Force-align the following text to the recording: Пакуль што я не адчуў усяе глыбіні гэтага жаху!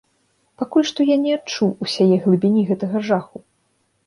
Пакуль 0.61 0.87
што 0.91 1.05
я 1.09 1.17
не 1.25 1.31
адчуў 1.39 1.69
усяе 1.87 2.09
глыбіні 2.25 2.65
гэтага 2.71 2.97
жаху! 3.11 3.37